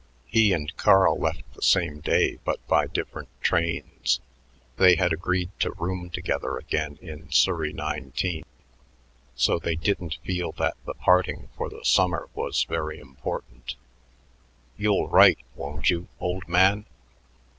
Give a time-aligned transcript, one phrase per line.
[0.25, 4.19] He and Carl left the same day but by different trains.
[4.77, 8.41] They had agreed to room together again in Surrey 19;
[9.35, 13.75] so they didn't feel that the parting for the summer was very important.
[14.75, 16.87] "You'll write, won't you, old man?"